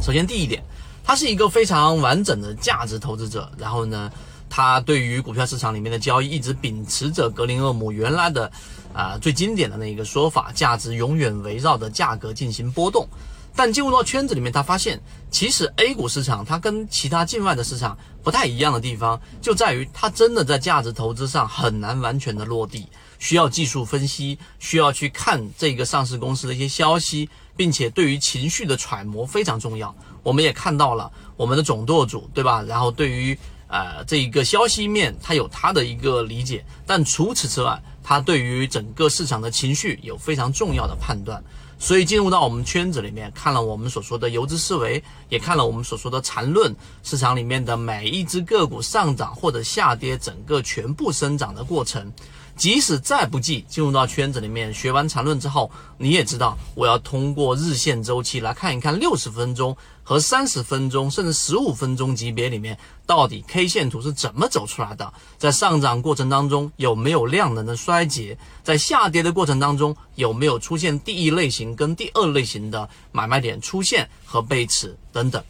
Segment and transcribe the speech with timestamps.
[0.00, 0.62] 首先第一点，
[1.04, 4.10] 他是一个非常完整的价值投资者，然后呢，
[4.48, 8.50] 他对于股票市场里面的交易一直秉持着格林厄姆原来的
[8.94, 13.06] 啊最经典的那一个说法，价值永远围绕着价格进行波动。
[13.54, 14.98] 但进入到圈子里面，他发现
[15.30, 22.86] 其实 A 股市场它跟其他境外的市场不太一样的地方，就在于它真的在价值投资上很难完全的落地，
[23.20, 29.94] 需要技术分析，需要去看这个上市公司的一些消息，并且对于情绪的揣摩非常重要。
[30.24, 32.62] 我们也看到了我们的总舵主，对吧？
[32.62, 33.38] 然后对于
[33.68, 41.40] 呃这一个消息面，他有他的一个理解，但除此之外，他对于整个市场的情绪有非常重要的判断。
[41.78, 52.12] 所以进入到我们圈子里面，看了我们所说的游资思维，也看了我们所说的缠论，市场里面的每一只个股上涨或者下跌，整个全部生长的过程。
[52.60, 75.42] 即使再不济，进入到圈子里面学完缠论之后，你也知道，我要通过日线周期来看一看六十分钟和三十分钟，甚至十五分钟级别里面到底 K 线图是怎么走出来的，在上涨过程当中有没有量能的衰竭，在下跌的过程当中有没有出现第一类型跟第二类型的买卖点出现和背驰等等。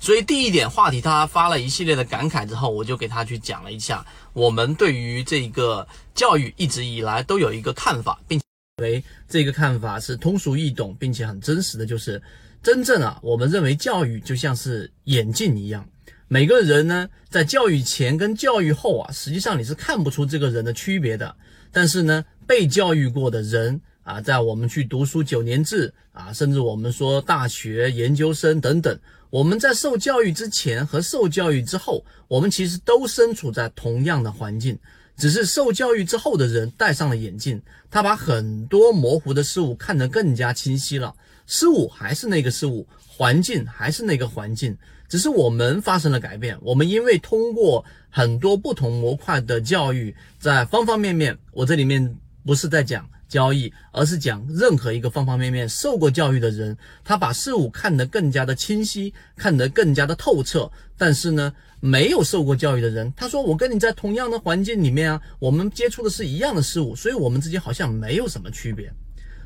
[0.00, 8.40] 所以第一点话题，他发了一系列的感慨之后，我就给他去讲了一下，我们对于这个教育一直以来都有一个看法，并
[8.82, 12.20] 为这个看法是通俗易懂，并且很真实的，就是
[12.62, 15.86] 真正啊，我们认为教育就像是眼镜一样，
[16.28, 21.36] 每个人呢在教育前跟教育后啊，实际上你是看不出这个人的区别的，
[21.70, 28.98] 但是呢，被教育过的人啊，在我们去读书九年制啊，甚至我们说大学研究生等等。
[29.30, 34.76] 我们在受教育之前和受教育之后，我们其实都身处在同样的环境，
[35.16, 41.14] 只是受教育之后的人戴上了眼镜，他把很多模糊的事物看得更加清晰了。
[41.46, 44.76] 事物还是那个事物，环境还是那个环境，
[45.08, 46.58] 只是我们发生了改变。
[46.60, 53.08] 我们因为通过很多不同模块的教育，在方方面面，我这里面不是在讲。
[53.30, 60.70] 交易，而是讲任何一个方方面面受过教育的人，他把事物看得更加的清晰，看得更加的透彻。
[60.98, 68.92] 但是呢，没有受过教育的人，他说我跟你在同样的环境里面啊，我们接触的是一样的事物，所以我们之间好像没有什么区别。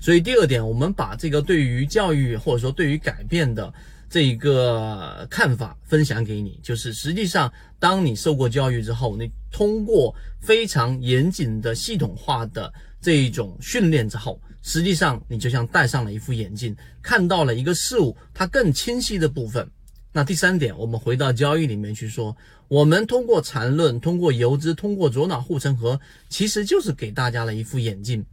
[0.00, 3.72] 所以第二点，我们把这个对于教育或者说对于改变的。
[4.10, 19.70] 这一个看法分享给你，就是实际上，当你受过教育之后，你通过非常严谨的系统化的这一种训练之后，实际上你就像戴上了一副眼镜，看到了一个事物它更清晰的部分。
[20.12, 28.26] 那第三点，我们回到交易里面去说，我们通过缠论，通过游资，通过左脑护城河，其实就是给大家了一副眼镜。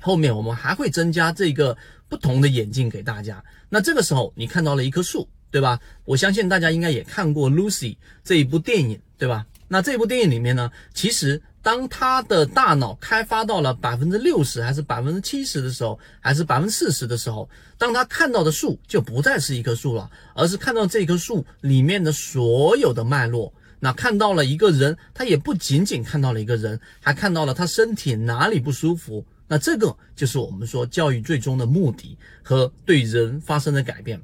[0.00, 1.76] 后面我们还会增加这个
[2.08, 3.42] 不同的眼镜给大家。
[3.68, 5.78] 那这个时候你看到了一棵树，对吧？
[6.04, 9.46] 我相信大家应该也看过《Lucy》这一部电影，对吧？
[9.68, 23.52] 那这部电影里面呢，其实当他的大脑开发到了百分之六十，还是百分之七十的时候，还是百分之四十的时候，当他看到的树就不再是一棵树了，而是看到这棵树里面的所有的脉络。
[23.80, 29.24] 那看到了一个人，他也不仅仅看到了一个人，还看到了他身体哪里不舒服。
[29.48, 34.20] 那这个就是我们说教育最终的目的和对人发生的改变。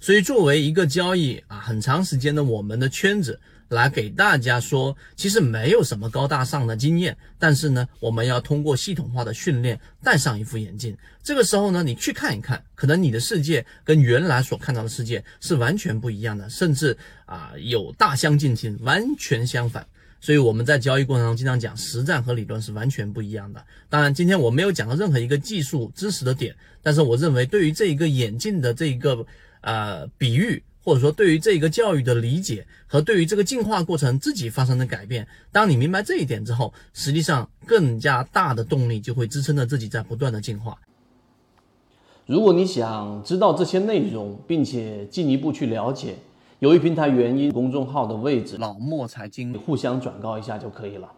[0.00, 10.96] 所以作为一个交易啊，很长时间的我们的圈子来给大家说，其实没有什么高大上的经验，但是呢，我们要通过系统化的训练，戴上一副眼镜。
[11.20, 16.96] 这个时候呢，你去看一看，可能你的世界跟原来所看到的世界是完全不一样的，甚至
[17.26, 19.84] 啊有大相径庭，完全相反。
[20.20, 23.64] 所以我们在交易过程中经常讲，实战和理论是完全不一样的。
[23.88, 29.24] 当然，今天我没有讲到任何一个技术知识的点，但是我认为对于这一个眼镜的这一个
[29.60, 40.76] 呃比喻，或者说对于这一个教育的理解和对于这个进化过程自己发生的改变，当你明白这一点之后，实际上更加大的动力就会支撑着自己在不断的进化。
[42.26, 46.16] 如果你想知道这些内容，并且进一步去了解。
[46.60, 51.08] 由于平台原因，公众号的位置老莫财经互相转告一下就可以了。